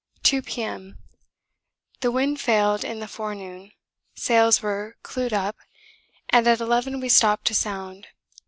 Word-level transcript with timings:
2 0.23 0.41
P.M. 0.41 0.97
The 1.99 2.09
wind 2.09 2.41
failed 2.41 2.83
in 2.83 2.97
the 2.97 3.07
forenoon. 3.07 3.71
Sails 4.15 4.59
were 4.63 4.95
clewed 5.03 5.31
up, 5.31 5.57
and 6.29 6.47
at 6.47 6.59
eleven 6.59 6.99
we 6.99 7.07
stopped 7.07 7.45
to 7.45 7.53
sound. 7.53 8.07